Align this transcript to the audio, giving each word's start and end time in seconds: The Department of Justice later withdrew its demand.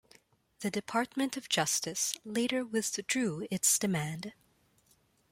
The 0.61 0.71
Department 0.71 1.37
of 1.37 1.47
Justice 1.47 2.15
later 2.25 2.65
withdrew 2.65 3.45
its 3.51 3.77
demand. 3.77 4.33